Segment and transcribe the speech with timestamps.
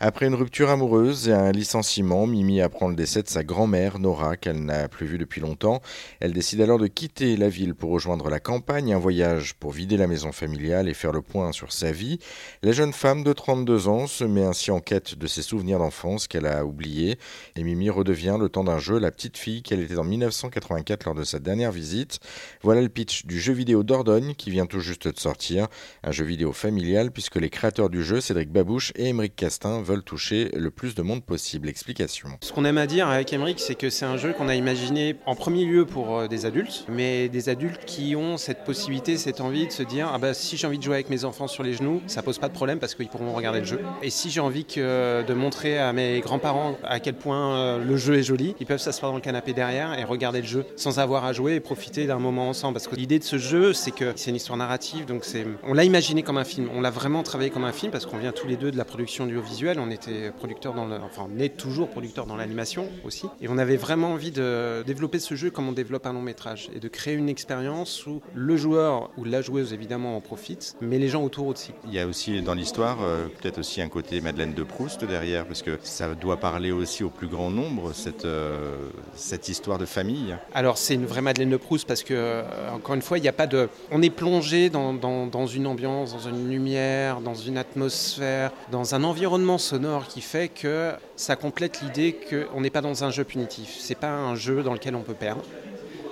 [0.00, 4.36] Après une rupture amoureuse et un licenciement, Mimi apprend le décès de sa grand-mère, Nora,
[4.36, 5.82] qu'elle n'a plus vue depuis longtemps.
[6.20, 9.96] Elle décide alors de quitter la ville pour rejoindre la campagne, un voyage pour vider
[9.96, 12.20] la maison familiale et faire le point sur sa vie.
[12.62, 16.28] La jeune femme de 32 ans se met ainsi en quête de ses souvenirs d'enfance
[16.28, 17.18] qu'elle a oubliés
[17.56, 21.16] et Mimi redevient le temps d'un jeu la petite fille qu'elle était en 1984 lors
[21.16, 22.20] de sa dernière visite.
[22.62, 25.66] Voilà le pitch du jeu vidéo Dordogne qui vient tout juste de sortir,
[26.04, 30.02] un jeu vidéo familial puisque les créateurs du jeu, Cédric Babouche et Émeric Castin, veulent
[30.02, 31.68] toucher le plus de monde possible.
[31.68, 32.28] Explication.
[32.42, 35.16] Ce qu'on aime à dire avec Emmerich, c'est que c'est un jeu qu'on a imaginé
[35.24, 39.40] en premier lieu pour euh, des adultes, mais des adultes qui ont cette possibilité, cette
[39.40, 41.62] envie de se dire ah bah si j'ai envie de jouer avec mes enfants sur
[41.62, 43.80] les genoux, ça pose pas de problème parce qu'ils pourront regarder le jeu.
[44.02, 47.96] Et si j'ai envie que, de montrer à mes grands-parents à quel point euh, le
[47.96, 50.98] jeu est joli, ils peuvent s'asseoir dans le canapé derrière et regarder le jeu sans
[50.98, 52.74] avoir à jouer et profiter d'un moment ensemble.
[52.74, 55.24] Parce que l'idée de ce jeu, c'est que c'est une histoire narrative, donc
[55.62, 58.18] on l'a imaginé comme un film, on l'a vraiment travaillé comme un film parce qu'on
[58.18, 61.38] vient tous les deux de la production audiovisuelle on était producteur dans le, enfin on
[61.38, 65.50] est toujours producteur dans l'animation aussi, et on avait vraiment envie de développer ce jeu
[65.50, 69.24] comme on développe un long métrage et de créer une expérience où le joueur ou
[69.24, 71.72] la joueuse évidemment en profite, mais les gens autour aussi.
[71.86, 75.46] Il y a aussi dans l'histoire euh, peut-être aussi un côté Madeleine de Proust derrière,
[75.46, 78.76] parce que ça doit parler aussi au plus grand nombre cette euh,
[79.14, 80.36] cette histoire de famille.
[80.54, 82.42] Alors c'est une vraie Madeleine de Proust parce que euh,
[82.72, 85.66] encore une fois il n'y a pas de, on est plongé dans, dans, dans une
[85.66, 91.36] ambiance, dans une lumière, dans une atmosphère, dans un environnement sonore qui fait que ça
[91.36, 93.76] complète l'idée qu'on n'est pas dans un jeu punitif.
[93.78, 95.42] C'est pas un jeu dans lequel on peut perdre.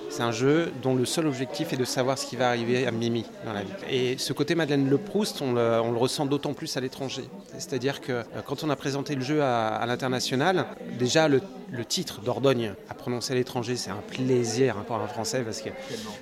[0.09, 2.91] C'est un jeu dont le seul objectif est de savoir ce qui va arriver à
[2.91, 3.73] Mimi dans la vie.
[3.89, 7.23] Et ce côté Madeleine Le Proust, on le, ressent d'autant plus à l'étranger.
[7.57, 10.65] C'est-à-dire que euh, quand on a présenté le jeu à, à l'international,
[10.97, 15.41] déjà le, le titre Dordogne à prononcer à l'étranger, c'est un plaisir pour un Français
[15.43, 15.69] parce que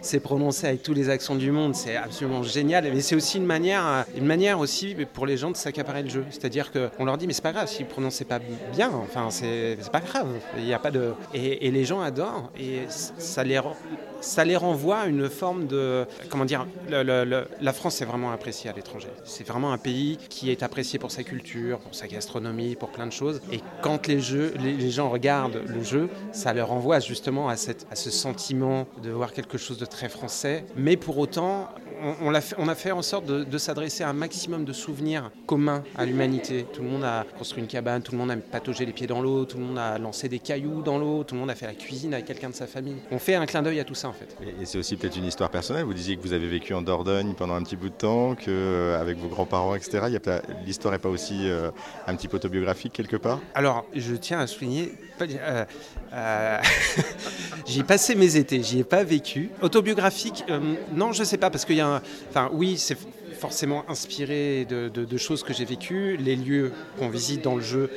[0.02, 2.86] c'est prononcé avec tous les accents du monde, c'est absolument génial.
[2.94, 6.26] Mais c'est aussi une manière, une manière aussi pour les gens de s'accaparer le jeu.
[6.30, 8.40] C'est-à-dire qu'on leur dit mais c'est pas grave s'ils prononçaient pas
[8.74, 10.28] bien, enfin c'est pas grave.
[10.58, 13.76] Il n'y a pas de et, et les gens adorent et ça les rend
[14.26, 16.06] ça les renvoie à une forme de.
[16.30, 19.08] Comment dire La France est vraiment appréciée à l'étranger.
[19.24, 23.06] C'est vraiment un pays qui est apprécié pour sa culture, pour sa gastronomie, pour plein
[23.06, 23.42] de choses.
[23.52, 27.86] Et quand les, jeux, les, gens regardent le jeu, ça leur renvoie justement à, cette,
[27.92, 30.66] à ce sentiment de voir quelque chose de très français.
[30.76, 31.70] Mais pour autant,
[32.22, 35.32] on, a fait, on, a fait, en sorte de, s'adresser à un maximum de souvenirs
[35.46, 36.66] communs à l'humanité.
[36.74, 39.22] Tout le monde a construit une cabane, tout le monde a pataugé les pieds dans
[39.22, 41.68] l'eau, tout le monde a lancé des cailloux dans l'eau, tout le monde a fait
[41.68, 42.98] la cuisine avec quelqu'un de sa famille.
[43.12, 44.36] On fait un clin d'œil à tout ça fait.
[44.62, 45.84] Et c'est aussi peut-être une histoire personnelle.
[45.84, 48.50] Vous disiez que vous avez vécu en Dordogne pendant un petit bout de temps, que
[48.50, 50.18] euh, avec vos grands-parents, etc.
[50.66, 51.72] L'histoire n'est pas aussi euh,
[52.08, 53.40] un petit peu autobiographique quelque part?
[53.54, 55.66] Alors, je tiens à souligner, euh,
[57.66, 59.52] j'y ai passé mes étés, j'y ai pas vécu.
[59.62, 60.44] Autobiographique,
[60.94, 62.98] non, je sais pas, parce qu'il y a un, enfin, oui, c'est
[63.36, 66.18] forcément inspiré de, de, de choses que j'ai vécues.
[66.18, 67.90] Les lieux qu'on visite dans le jeu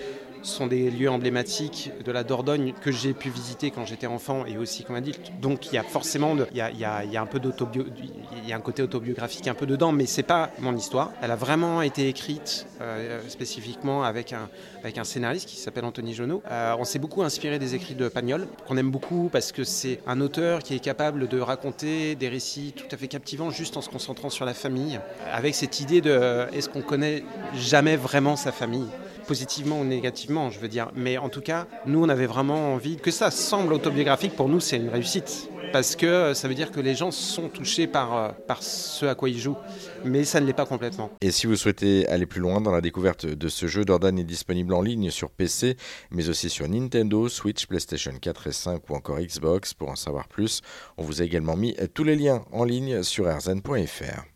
[0.43, 4.57] sont des lieux emblématiques de la Dordogne que j'ai pu visiter quand j'étais enfant et
[4.57, 5.33] aussi comme adulte.
[5.41, 8.83] Donc il y a forcément il, y a, un peu il y a un côté
[8.83, 11.13] autobiographique un peu dedans, mais c'est pas mon histoire.
[11.23, 14.49] Elle a vraiment été écrite euh, spécifiquement avec un,
[14.83, 16.43] avec un scénariste qui s'appelle Anthony Jonot.
[16.51, 20.01] Euh, on s'est beaucoup inspiré des écrits de Pagnol, qu'on aime beaucoup parce que c'est
[20.07, 23.81] un auteur qui est capable de raconter des récits tout à fait captivants juste en
[23.81, 25.01] se concentrant sur la famille,
[25.33, 27.25] avec cette idée de est-ce qu'on connaît
[27.55, 28.89] jamais vraiment sa famille?
[29.29, 30.91] Positivement ou négativement, je veux dire.
[30.97, 34.35] Mais en tout cas, nous, on avait vraiment envie que ça semble autobiographique.
[34.35, 35.51] Pour nous, c'est une réussite.
[35.71, 39.29] Parce que ça veut dire que les gens sont touchés par, par ce à quoi
[39.29, 39.59] ils jouent.
[40.03, 41.11] Mais ça ne l'est pas complètement.
[41.21, 44.25] Et si vous souhaitez aller plus loin dans la découverte de ce jeu, Dordan est
[44.25, 45.77] disponible en ligne sur PC,
[46.11, 49.75] mais aussi sur Nintendo, Switch, PlayStation 4 et 5 ou encore Xbox.
[49.75, 50.63] Pour en savoir plus,
[50.97, 54.25] on vous a également mis tous les liens en ligne sur rzn.fr.